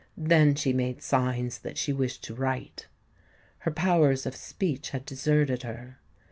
Then 0.17 0.55
she 0.55 0.73
made 0.73 1.03
signs 1.03 1.59
that 1.59 1.77
she 1.77 1.93
wished 1.93 2.23
to 2.23 2.33
write. 2.33 2.87
Her 3.59 3.71
powers 3.71 4.25
of 4.25 4.35
speech 4.35 4.89
had 4.89 5.05
deserted 5.05 5.61
her. 5.61 5.99